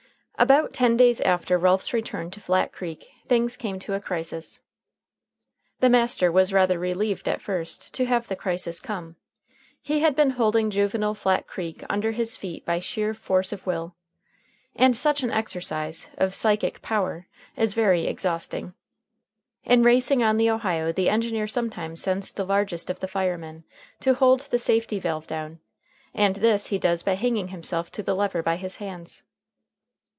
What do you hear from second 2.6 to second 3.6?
Creek things